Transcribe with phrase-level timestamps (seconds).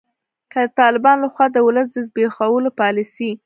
[0.51, 3.31] که د طالبانو لخوا د ولس د زبیښولو پالسي